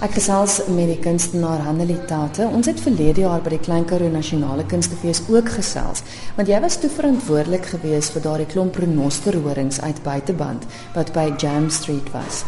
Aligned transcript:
Ek 0.00 0.14
gesels 0.16 0.54
met 0.72 0.88
die 0.88 0.96
kunstenaar 0.96 1.60
Hanelie 1.60 1.98
Tate. 2.08 2.46
Ons 2.48 2.70
het 2.70 2.78
verlede 2.80 3.20
jaar 3.20 3.42
by 3.44 3.50
die 3.52 3.60
Klein 3.60 3.82
Karoo 3.84 4.08
Nasionale 4.08 4.64
Kunstefees 4.64 5.18
ook 5.28 5.50
gesels, 5.58 6.00
want 6.38 6.48
jy 6.48 6.56
was 6.64 6.78
toe 6.80 6.88
verantwoordelik 6.88 7.66
geweest 7.68 8.14
vir 8.14 8.22
daardie 8.24 8.46
klomp 8.48 8.78
renosterhorings 8.80 9.82
uit 9.84 10.00
buiteband 10.06 10.64
wat 10.94 11.12
by 11.12 11.26
Jam 11.36 11.68
Street 11.68 12.08
was. 12.14 12.46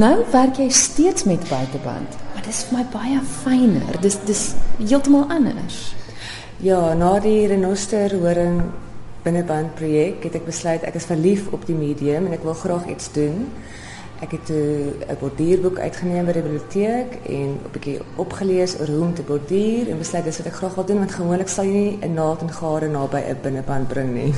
Nou 0.00 0.14
werk 0.32 0.62
jy 0.62 0.70
steeds 0.72 1.26
met 1.28 1.44
buiteband, 1.50 2.16
maar 2.32 2.46
dis 2.46 2.62
vir 2.70 2.78
my 2.78 2.84
baie 2.94 3.20
fyner. 3.34 3.98
Dis 4.00 4.16
dis 4.24 4.46
heeltemal 4.78 5.26
anders. 5.28 5.90
Ja, 6.64 6.94
na 6.96 7.18
die 7.20 7.42
renosterhoring 7.52 8.62
binneband 9.26 9.76
projek 9.76 10.24
het 10.24 10.40
ek 10.40 10.48
besluit 10.48 10.88
ek 10.88 10.96
is 10.96 11.10
verlief 11.12 11.52
op 11.52 11.68
die 11.68 11.76
medium 11.76 12.30
en 12.30 12.38
ek 12.40 12.48
wil 12.48 12.56
graag 12.56 12.88
iets 12.96 13.12
doen. 13.12 13.44
Ek 14.20 14.30
het 14.30 14.50
'n 14.50 15.16
borduurboek 15.20 15.78
uitgeneem 15.78 16.26
by 16.26 16.32
die 16.32 16.42
biblioteek 16.42 17.18
en 17.22 17.48
'n 17.54 17.70
bietjie 17.72 18.00
opgelees 18.16 18.78
oor 18.80 18.88
hoe 18.88 19.04
om 19.04 19.14
te 19.14 19.22
borduur 19.22 19.88
en 19.88 19.98
besluit 19.98 20.24
dis 20.24 20.36
wat 20.36 20.46
ek 20.46 20.58
graag 20.60 20.74
wil 20.74 20.84
doen 20.84 20.98
want 20.98 21.12
gewoonlik 21.12 21.48
sal 21.48 21.64
jy 21.64 21.72
nie 21.72 21.98
'n 22.02 22.14
naald 22.14 22.40
en 22.40 22.52
gare 22.52 22.88
naby 22.88 23.18
'n 23.18 23.42
binneband 23.42 23.88
bring 23.88 24.14
nie. 24.14 24.34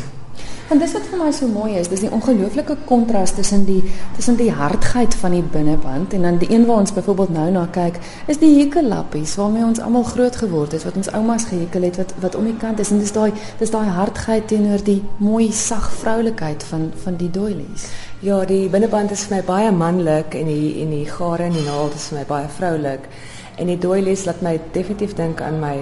En 0.70 0.78
dis 0.78 0.92
wat 0.94 1.06
vir 1.10 1.18
my 1.18 1.32
so 1.34 1.50
mooi 1.50 1.72
is, 1.80 1.88
dis 1.90 2.04
die 2.04 2.08
ongelooflike 2.14 2.76
kontras 2.86 3.32
tussen 3.34 3.64
die 3.66 3.80
tussen 4.14 4.36
die 4.38 4.52
hardheid 4.54 5.14
van 5.18 5.32
die 5.34 5.42
binneband 5.42 6.12
en 6.14 6.22
dan 6.22 6.36
die 6.38 6.46
een 6.52 6.62
waar 6.68 6.84
ons 6.84 6.92
byvoorbeeld 6.94 7.32
nou 7.34 7.46
na 7.50 7.64
kyk, 7.74 7.96
is 8.30 8.38
die 8.38 8.52
hekellappies 8.54 9.32
waarmee 9.40 9.64
ons 9.66 9.80
almal 9.82 10.06
groot 10.06 10.38
geword 10.38 10.76
het, 10.76 10.84
wat 10.86 11.00
ons 11.00 11.10
oumas 11.18 11.48
gehekel 11.48 11.88
het 11.88 11.98
wat 11.98 12.14
wat 12.22 12.36
om 12.38 12.46
die 12.46 12.54
kant 12.60 12.78
is 12.84 12.92
en 12.94 13.02
dis 13.02 13.10
daai 13.16 13.32
dis 13.58 13.72
daai 13.74 13.90
hardheid 13.96 14.46
teenoor 14.52 14.84
die 14.86 15.00
mooi 15.18 15.48
sag 15.62 15.88
vroulikheid 16.04 16.62
van 16.70 16.86
van 17.02 17.18
die 17.18 17.32
doilies. 17.34 17.88
Ja, 18.22 18.38
die 18.46 18.68
binneband 18.70 19.10
is 19.10 19.26
vir 19.26 19.40
my 19.40 19.42
baie 19.50 19.74
manlik 19.74 20.38
en 20.38 20.46
die 20.52 20.84
en 20.84 20.94
die 20.94 21.08
gare 21.10 21.48
en 21.50 21.58
die 21.58 21.66
naald 21.66 21.98
is 21.98 22.06
vir 22.12 22.20
my 22.20 22.24
baie 22.30 22.54
vroulik. 22.60 23.10
En 23.58 23.74
die 23.74 23.78
doilies 23.88 24.22
laat 24.30 24.46
my 24.46 24.54
definitief 24.70 25.18
dink 25.18 25.42
aan 25.42 25.58
my 25.58 25.74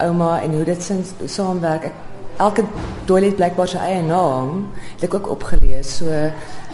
ouma 0.00 0.40
en 0.40 0.56
hoe 0.56 0.64
dit 0.72 0.90
saamwerk. 1.26 1.92
Ek 1.92 2.13
elke 2.36 2.64
doilie 3.06 3.28
het 3.28 3.36
blykbaar 3.36 3.68
sy 3.68 3.76
eie 3.76 4.02
naam. 4.02 4.66
Het 4.94 5.08
ek 5.08 5.14
ook 5.14 5.30
opgelees. 5.36 5.96
So 5.98 6.06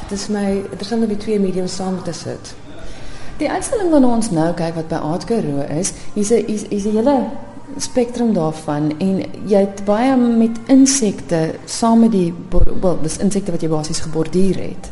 dit 0.08 0.18
is 0.18 0.28
my 0.28 0.46
interessant 0.70 1.02
om 1.02 1.08
die 1.08 1.20
twee 1.20 1.40
mediums 1.40 1.76
saam 1.76 2.02
te 2.02 2.12
sit. 2.12 2.54
Die 3.40 3.50
uitstalling 3.50 3.90
wat 3.90 4.04
ons 4.04 4.30
nou 4.30 4.50
kyk 4.54 4.74
wat 4.76 4.90
by 4.90 4.98
Art 5.00 5.24
Karoo 5.24 5.64
is, 5.78 5.94
hier's 6.14 6.30
'n 6.30 6.44
hier's 6.46 6.86
'n 6.86 6.96
hele 6.96 7.30
spektrum 7.78 8.32
daarvan 8.34 8.90
en 8.98 9.22
jy 9.46 9.58
het 9.58 9.84
baie 9.84 10.16
met 10.16 10.58
insekte 10.66 11.54
saam 11.64 12.00
met 12.00 12.12
die 12.12 12.34
wel 12.80 12.98
dis 13.02 13.18
insekte 13.18 13.52
wat 13.52 13.62
jy 13.62 13.68
basies 13.68 14.00
geborduur 14.00 14.56
het. 14.56 14.90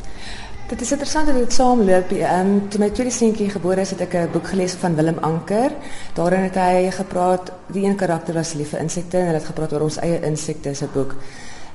Dit 0.69 0.80
is 0.80 0.91
interessant 0.91 1.27
dat 1.27 1.36
dit 1.36 1.52
saamloop. 1.52 2.11
Ehm 2.12 2.47
um, 2.47 2.69
toe 2.69 2.80
my 2.80 2.91
tweede 2.91 3.12
seentjie 3.12 3.48
gebore 3.50 3.80
is, 3.80 3.91
het 3.91 4.00
ek 4.00 4.14
'n 4.14 4.30
boek 4.33 4.48
gelees 4.48 4.72
van 4.72 4.94
Willem 4.94 5.19
Anker. 5.20 5.72
Daarin 6.14 6.42
het 6.42 6.55
hy 6.55 6.91
gepraat, 6.91 7.52
die 7.66 7.84
een 7.86 7.97
karakter 7.97 8.34
was 8.34 8.52
lief 8.52 8.69
vir 8.69 8.80
insekte 8.80 9.16
en 9.16 9.24
hulle 9.24 9.39
het 9.39 9.46
gepraat 9.46 9.72
oor 9.72 9.80
ons 9.80 9.96
eie 9.96 10.20
insekte 10.20 10.74
se 10.74 10.86
boek. 10.92 11.14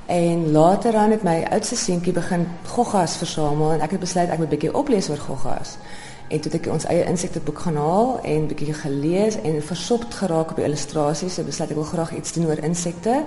En 0.06 0.50
later 0.52 0.96
aan 0.96 1.10
het 1.10 1.22
my 1.22 1.46
oudste 1.50 1.76
seentjie 1.76 2.12
begin 2.12 2.46
goggas 2.66 3.16
versamel 3.16 3.72
en 3.72 3.80
ek 3.80 3.90
het 3.90 4.00
besluit 4.00 4.30
ek 4.30 4.38
moet 4.38 4.46
'n 4.46 4.56
bietjie 4.56 4.74
oplees 4.74 5.08
oor 5.08 5.18
goggas. 5.18 5.76
En 6.28 6.40
toe 6.40 6.52
ek 6.52 6.66
ons 6.66 6.84
eie 6.84 7.04
insekteboek 7.04 7.58
gaan 7.58 7.76
haal 7.76 8.20
en 8.22 8.46
bietjie 8.46 8.74
gelees 8.74 9.40
en 9.42 9.62
versopt 9.62 10.14
geraak 10.14 10.50
op 10.50 10.56
die 10.56 10.64
illustrasies, 10.64 11.38
ek 11.38 11.46
besluit 11.46 11.70
ek 11.70 11.76
wil 11.76 11.84
graag 11.84 12.16
iets 12.16 12.32
doen 12.32 12.46
oor 12.46 12.62
insekte. 12.62 13.24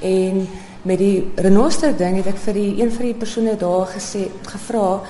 En 0.00 0.48
met 0.82 0.98
die 0.98 1.32
renoster 1.36 1.96
ding 1.96 2.16
het 2.16 2.26
ek 2.26 2.40
vir 2.46 2.54
die 2.54 2.80
een 2.80 2.92
van 2.92 3.04
die 3.04 3.14
persone 3.14 3.56
daar 3.56 3.86
gesê 3.92 4.28
gevra 4.48 5.00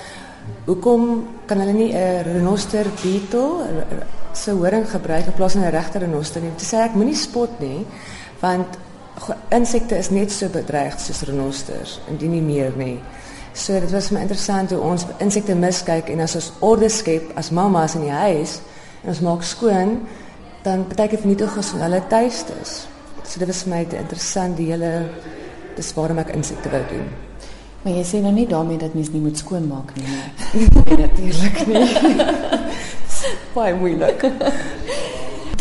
hoekom 0.67 1.27
kan 1.47 1.61
hulle 1.63 1.73
nie 1.73 1.93
'n 1.95 2.23
renoster 2.25 2.87
beetle 3.03 3.67
se 4.33 4.51
horing 4.51 4.91
gebruik 4.91 5.27
in 5.27 5.33
plaas 5.33 5.53
van 5.53 5.63
'n 5.63 5.71
regte 5.71 5.99
renoster 5.99 6.43
nie. 6.43 6.51
Toe 6.57 6.67
sê 6.67 6.85
ek 6.85 6.95
moenie 6.95 7.17
spot 7.17 7.61
nie 7.61 7.87
want 8.41 8.79
insekte 9.49 9.97
is 9.99 10.11
net 10.11 10.33
so 10.33 10.49
bedreig 10.49 11.01
soos 11.01 11.23
renosters 11.23 12.01
indien 12.09 12.31
nie 12.31 12.43
meer 12.43 12.73
nie. 12.77 12.99
So 13.53 13.81
dit 13.81 13.91
was 13.91 14.11
my 14.11 14.21
interessant 14.21 14.71
hoe 14.71 14.81
ons 14.81 15.07
insekte 15.19 15.55
miskyk 15.55 16.09
en 16.09 16.21
as 16.21 16.35
ons 16.35 16.53
orde 16.61 16.89
skep 16.89 17.33
as 17.35 17.51
mamas 17.51 17.95
in 17.95 18.01
die 18.01 18.11
huis 18.15 18.61
en 19.03 19.09
ons 19.09 19.21
maak 19.21 19.43
skoon 19.43 19.99
dan 20.63 20.85
beteken 20.89 21.17
dit 21.17 21.25
nie 21.25 21.37
tog 21.37 21.59
as 21.59 21.73
hulle 21.73 22.03
tuiste 22.09 22.53
is. 22.63 22.87
So 23.25 23.39
dit 23.39 23.49
was 23.49 23.63
vir 23.65 23.73
my 23.75 23.81
interessant 23.99 24.57
die 24.57 24.71
hele 24.73 25.09
dis 25.77 25.93
waarom 25.97 26.19
ek 26.23 26.33
insekte 26.37 26.73
wou 26.73 26.83
doen. 26.91 27.09
Maar 27.83 27.95
jy 27.97 28.05
sê 28.05 28.21
nou 28.21 28.33
nie 28.37 28.47
daarmee 28.49 28.81
dat 28.81 28.95
mens 28.95 29.09
nie 29.13 29.23
moet 29.25 29.39
skoonmaak 29.41 29.95
nie. 29.97 30.07
Nee, 30.81 30.97
natuurlik 30.99 31.61
nie. 31.67 31.85
Baie 33.55 33.75
moeilik. 33.75 34.25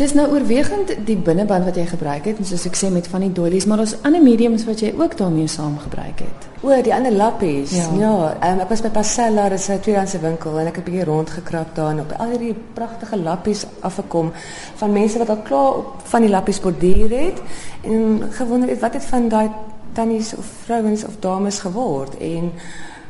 Dis 0.00 0.14
nou 0.16 0.30
oorwegend 0.32 0.94
die 1.04 1.18
binneband 1.20 1.66
wat 1.68 1.76
jy 1.76 1.82
gebruik 1.90 2.24
het, 2.24 2.38
soos 2.48 2.62
ek 2.70 2.76
sê 2.78 2.88
met 2.88 3.08
van 3.12 3.20
die 3.20 3.34
doilies, 3.36 3.66
maar 3.68 3.82
daar's 3.82 3.98
ander 4.08 4.22
mediums 4.24 4.62
wat 4.64 4.80
jy 4.80 4.94
ook 4.96 5.12
daarmee 5.18 5.50
saam 5.52 5.74
gebruik 5.82 6.22
het. 6.24 6.46
O, 6.64 6.72
die 6.86 6.94
ander 6.96 7.12
lappies. 7.12 7.74
Ja, 7.76 7.90
ja 8.00 8.14
um, 8.48 8.62
ek 8.64 8.72
was 8.72 8.80
by 8.80 8.88
Passella, 8.94 9.50
is 9.52 9.68
'n 9.68 9.76
tweedehandse 9.84 10.22
winkel 10.24 10.56
en 10.58 10.72
ek 10.72 10.80
het 10.80 10.86
'n 10.86 10.90
bietjie 10.90 11.04
rondgekrap 11.04 11.74
daar 11.74 11.90
en 11.90 12.00
op 12.00 12.16
al 12.16 12.32
hierdie 12.32 12.56
pragtige 12.72 13.18
lappies 13.18 13.66
afgekom 13.80 14.32
van 14.80 14.92
mense 14.92 15.18
wat 15.18 15.28
al 15.28 15.42
klaar 15.44 15.76
op 15.84 16.00
van 16.04 16.20
die 16.22 16.30
lappies 16.30 16.60
borduur 16.60 17.10
het 17.10 17.42
en 17.84 18.22
gewonder 18.30 18.68
het 18.68 18.80
wat 18.80 18.94
het 18.94 19.04
van 19.04 19.28
daai 19.28 19.50
tannies 19.92 20.34
of 20.36 20.44
vrouens 20.64 21.04
of 21.04 21.20
dames 21.20 21.58
geword 21.58 22.16
en 22.16 22.52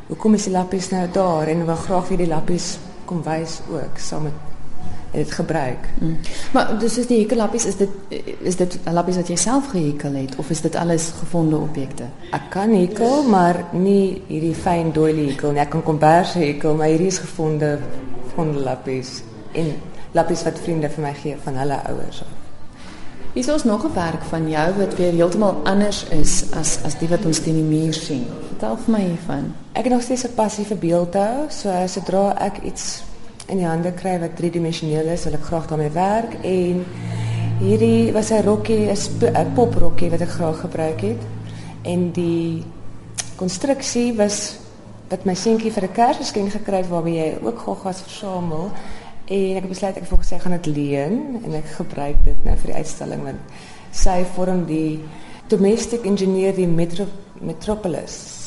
hoekom 0.06 0.34
is 0.34 0.44
die 0.44 0.52
lappies 0.52 0.90
nou 0.90 1.06
daar 1.12 1.46
en 1.46 1.66
wil 1.66 1.76
graag 1.76 2.06
vir 2.06 2.16
die 2.16 2.28
lappies 2.28 2.78
kom 3.04 3.22
wys 3.22 3.60
ook 3.70 3.98
saam 3.98 4.22
met 4.22 4.50
het 5.10 5.32
gebruik. 5.32 5.88
Mm. 5.98 6.16
Maar 6.53 6.78
dus, 6.78 6.94
die 6.94 7.06
die 7.06 7.19
hekellapjes, 7.19 7.65
is 7.65 7.76
dit, 7.76 7.88
is 8.38 8.56
dit 8.56 8.78
lapjes 8.93 9.16
wat 9.16 9.26
jij 9.26 9.37
zelf 9.37 9.66
gehekeld 9.66 10.15
hebt? 10.15 10.37
Of 10.37 10.50
is 10.50 10.60
dit 10.60 10.76
alles 10.76 11.12
gevonden 11.19 11.60
objecten? 11.60 12.10
Ik 12.32 12.41
kan 12.48 12.71
hekel, 12.71 13.22
maar 13.22 13.65
niet 13.70 14.20
die 14.28 14.54
fijn 14.54 14.93
doily 14.93 15.28
hekel. 15.28 15.54
Ik 15.54 15.69
kan 15.69 15.82
kombaars 15.82 16.32
hekel, 16.32 16.75
maar 16.75 16.87
hier 16.87 17.00
is 17.00 17.19
gevonden, 17.19 17.81
gevonden 18.28 18.62
lapjes. 18.62 19.22
En 19.53 19.75
lapjes 20.10 20.43
wat 20.43 20.59
vrienden 20.62 20.91
van 20.91 21.03
mij 21.03 21.15
geven, 21.15 21.41
van 21.43 21.56
alle 21.56 21.82
ouders. 21.87 22.22
Hier 23.32 23.54
is 23.54 23.65
nog 23.65 23.84
een 23.84 23.94
werk 23.94 24.22
van 24.28 24.49
jou 24.49 24.75
wat 24.78 24.97
weer 24.97 25.12
helemaal 25.12 25.60
anders 25.65 26.04
is 26.04 26.44
als, 26.56 26.99
die 26.99 27.09
wat 27.09 27.25
ons 27.25 27.41
in 27.41 27.54
die 27.54 27.78
muur 27.78 27.94
zien. 27.94 28.26
Vertel 28.49 28.76
voor 28.76 28.93
mij 28.93 29.04
hiervan. 29.04 29.54
Ik 29.72 29.82
heb 29.82 29.93
nog 29.93 30.03
steeds 30.03 30.22
een 30.22 30.34
passieve 30.34 30.75
beeld, 30.75 31.10
beeldhouw. 31.10 31.49
So, 31.49 31.87
zodra 31.87 32.43
ik 32.44 32.62
iets 32.62 33.03
in 33.50 33.61
die 33.61 33.66
hande 33.69 33.93
kry 33.93 34.16
wat 34.22 34.37
driedimensioneel 34.38 35.11
is, 35.15 35.25
wil 35.27 35.37
ek 35.38 35.47
graag 35.49 35.66
daarmee 35.71 35.93
werk 35.94 36.37
en 36.47 36.84
hierdie 37.61 38.12
was 38.12 38.31
'n 38.31 38.44
rokkie, 38.44 38.88
'n 38.88 39.53
poprokkie 39.55 40.11
wat 40.11 40.21
ek 40.21 40.28
graag 40.38 40.61
gebruik. 40.61 41.03
En 41.83 42.11
die 42.12 42.65
konstruksie 43.37 44.15
was 44.16 44.59
wat 45.09 45.25
my 45.25 45.34
seentjie 45.34 45.72
vir 45.72 45.84
'n 45.84 45.93
Kersgeskenk 45.93 46.53
gekry 46.53 46.77
het 46.77 46.88
waarby 46.88 47.11
jy 47.11 47.38
ook 47.43 47.59
goggas 47.59 48.00
versamel. 48.00 48.71
En 49.27 49.55
het 49.55 49.69
besluit 49.69 49.97
ek 49.97 50.06
volgens 50.06 50.28
sy 50.28 50.38
gaan 50.38 50.59
dit 50.62 50.67
leen 50.67 51.41
en 51.44 51.55
ek 51.55 51.67
gebruik 51.67 52.25
dit 52.25 52.44
nou 52.44 52.56
vir 52.56 52.67
die 52.67 52.77
uitstalling 52.77 53.22
want 53.22 53.38
sy 53.91 54.25
vorm 54.34 54.67
die 54.67 55.00
domestic 55.49 56.05
engineer 56.05 56.55
die 56.55 56.67
metro, 56.67 57.06
metropolis 57.41 58.39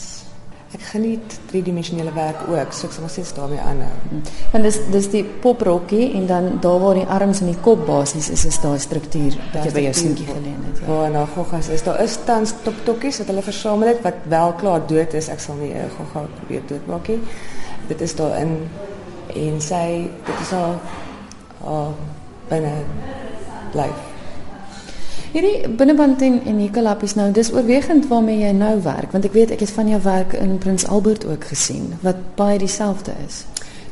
ek 0.73 0.81
geniet 0.89 1.35
driedimensionele 1.51 2.11
werk 2.16 2.39
ook, 2.50 2.73
so 2.73 2.88
ek 2.88 2.95
sal 2.95 3.06
nog 3.06 3.11
steeds 3.13 3.34
daarmee 3.38 3.61
aanhou. 3.61 4.22
Want 4.51 4.63
dis 4.66 4.79
dis 4.94 5.09
die 5.13 5.23
poprokkie 5.44 6.07
en 6.17 6.25
dan 6.29 6.47
daar 6.66 6.79
waar 6.81 6.97
die 6.97 7.06
arms 7.17 7.41
en 7.44 7.51
die 7.51 7.59
kop 7.66 7.85
basies 7.85 8.29
is, 8.34 8.45
is 8.50 8.59
daar 8.61 8.73
'n 8.73 8.79
struktuur 8.79 9.38
wat 9.53 9.66
jy 9.66 9.72
by 9.72 9.84
jou 9.88 9.94
seentjie 9.94 10.28
geleen 10.28 10.63
het. 10.67 10.79
Ja, 10.79 10.88
waar 10.88 11.11
nou 11.11 11.28
goggas 11.35 11.69
is, 11.69 11.84
daar 11.84 12.01
is 12.01 12.17
tans 12.25 12.53
toktokkies 12.63 13.17
wat 13.17 13.28
hulle 13.28 13.41
versamel 13.41 13.88
het 13.88 14.01
wat 14.01 14.16
wel 14.28 14.53
klaar 14.53 14.88
dood 14.88 15.13
is. 15.13 15.29
Ek 15.29 15.39
sal 15.39 15.56
nie 15.56 15.73
'n 15.73 15.89
gogga 15.97 16.25
probeer 16.39 16.61
doodmaak 16.67 17.07
nie. 17.07 17.19
Dit 17.88 18.01
is 18.01 18.16
daarin 18.16 18.69
en 19.35 19.61
sy 19.61 20.09
dit 20.25 20.40
is 20.41 20.51
al 20.53 20.79
al 21.63 21.94
binne 22.49 22.73
blyf. 23.72 24.12
Hierdie 25.34 25.66
binneband 25.66 26.22
en 26.22 26.35
en 26.46 26.58
Nicolappies 26.62 27.16
nou, 27.18 27.32
dis 27.34 27.47
oorwegend 27.50 28.03
waarmee 28.06 28.44
jy 28.44 28.52
nou 28.53 28.76
werk, 28.85 29.16
want 29.16 29.26
ek 29.26 29.34
weet 29.34 29.53
ek 29.56 29.64
het 29.66 29.72
van 29.74 29.88
jou 29.90 29.97
werk 30.06 30.35
in 30.38 30.59
Prins 30.62 30.84
Albert 30.85 31.24
ook 31.26 31.47
gesien 31.50 31.88
wat 32.03 32.20
baie 32.38 32.59
dieselfde 32.62 33.16
is. 33.26 33.40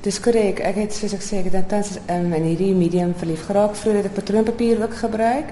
Dis 0.06 0.20
korrek. 0.22 0.62
Ek 0.62 0.78
het 0.78 0.94
soos 0.94 1.16
ek 1.18 1.24
sê, 1.26 1.40
ek 1.42 1.50
het 1.50 1.66
tans 1.72 1.96
in 2.14 2.30
hierdie 2.36 2.76
medium 2.78 3.16
verlief 3.18 3.48
geraak 3.48 3.74
vroeër 3.80 3.98
het 4.04 4.12
ek 4.12 4.20
patroonpapier 4.20 4.84
ook 4.86 4.94
gebruik. 5.00 5.50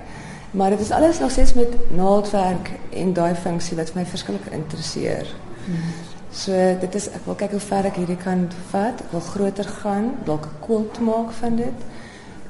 Maar 0.54 0.76
dit 0.78 0.86
is 0.86 0.92
alles 0.94 1.24
nog 1.24 1.34
steeds 1.34 1.56
met 1.58 1.74
naaldwerk 1.98 2.70
en 2.94 3.14
daai 3.18 3.34
funksie 3.34 3.78
wat 3.82 3.90
my 3.98 4.06
verskriklik 4.06 4.54
interesseer. 4.54 5.26
Hmm. 5.66 5.90
So 6.30 6.54
dit 6.86 7.00
is 7.02 7.10
ek 7.18 7.26
wil 7.26 7.40
kyk 7.42 7.58
hoe 7.58 7.66
ver 7.66 7.90
ek 7.90 7.98
hierdie 8.04 8.20
kan 8.22 8.46
vat. 8.70 9.02
Wil 9.10 9.26
groter 9.32 9.74
gaan, 9.82 10.14
dalk 10.30 10.46
'n 10.46 10.62
kult 10.68 11.02
maak 11.02 11.34
van 11.42 11.58
dit 11.58 11.90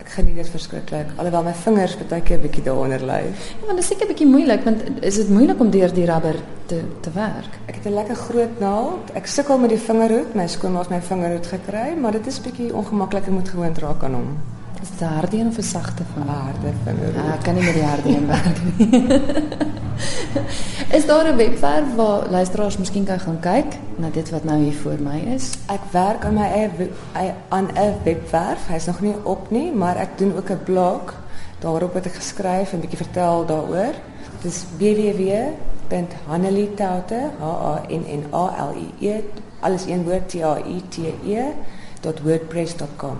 Ek 0.10 0.16
geniet 0.16 0.40
dit 0.40 0.48
verskriklik. 0.50 1.12
Alhoewel 1.22 1.44
my 1.46 1.52
vingers 1.54 1.92
baie 2.10 2.24
keer 2.26 2.40
'n 2.40 2.42
bietjie 2.42 2.64
daaronder 2.66 3.04
lê. 3.06 3.20
Ja, 3.30 3.66
want 3.68 3.78
dit 3.78 3.86
is 3.86 3.88
seker 3.88 4.06
'n 4.06 4.12
bietjie 4.12 4.28
moeilik 4.28 4.64
want 4.64 4.82
is 5.06 5.16
dit 5.16 5.30
moeilik 5.30 5.60
om 5.60 5.70
deur 5.70 5.94
die 5.94 6.06
rubber 6.06 6.36
te 6.66 6.82
te 7.02 7.12
werk? 7.14 7.54
Ek 7.68 7.76
het 7.76 7.86
'n 7.86 7.94
lekker 7.94 8.16
groot 8.16 8.60
naald. 8.60 9.12
Ek 9.14 9.28
sukkel 9.28 9.58
met 9.60 9.70
die 9.70 9.78
vingerhoed. 9.78 10.34
My 10.34 10.48
skoonma 10.48 10.80
het 10.80 10.90
my 10.90 11.02
vingerhoed 11.02 11.46
gekry, 11.46 11.94
maar 12.02 12.12
dit 12.12 12.28
is 12.28 12.42
bietjie 12.42 12.74
ongemaklik 12.74 13.28
om 13.28 13.34
moet 13.34 13.50
gewoond 13.50 13.78
raak 13.78 14.04
aan 14.04 14.14
hom. 14.14 14.38
Is 14.82 14.90
'n 15.00 15.04
harde 15.04 15.38
een 15.40 15.48
of 15.48 15.58
'n 15.58 15.62
sagte 15.62 16.04
vinger? 16.14 16.30
Harde 16.30 16.72
vingerhoed. 16.84 17.16
Ja, 17.26 17.34
ek 17.34 17.44
kan 17.44 17.54
nie 17.54 17.64
met 17.64 17.74
die 17.74 17.84
harde 17.84 18.10
een 18.10 18.28
werk 18.28 18.58
nie. 18.78 19.22
is 20.98 21.06
daar 21.06 21.34
'n 21.34 21.36
webwerf 21.36 21.96
waar 21.96 22.30
luisteraars 22.30 22.78
miskien 22.78 23.04
kan 23.04 23.20
gaan 23.20 23.40
kyk 23.40 23.66
na 23.96 24.10
dit 24.10 24.30
wat 24.30 24.44
nou 24.44 24.64
hier 24.64 24.74
voor 24.74 24.96
my 25.00 25.20
is? 25.36 25.52
Ek 25.66 25.80
werk 25.92 26.26
aan 26.26 26.34
my 26.34 26.46
eie 26.52 26.70
we- 26.78 26.92
eie- 27.14 27.34
aan 27.48 27.68
'n 27.74 27.94
webwerf. 28.04 28.68
Hy's 28.68 28.86
nog 28.86 29.00
nie 29.02 29.16
op 29.24 29.50
nie, 29.52 29.72
maar 29.72 29.96
ek 29.96 30.18
doen 30.18 30.36
ook 30.38 30.50
'n 30.50 30.64
blog. 30.64 31.14
Daarop 31.60 31.94
het 31.94 32.06
ek 32.06 32.14
geskryf 32.14 32.72
en 32.72 32.78
'n 32.78 32.82
bietjie 32.82 32.98
vertel 33.06 33.46
daaroor. 33.46 33.94
Dit 34.42 34.52
is 34.52 34.66
www.hannelitaute, 34.78 37.20
H 37.40 37.44
A 37.44 37.82
N 37.88 38.04
N 38.20 38.24
A 38.34 38.70
L 38.70 38.74
I 38.78 38.94
E, 39.08 39.20
alles 39.60 39.86
een 39.86 40.04
woord 40.04 40.30
T 40.30 40.36
A 40.44 40.58
I 40.58 40.82
T 40.90 40.98
E 41.26 41.42
.wordpress.com. 42.24 43.18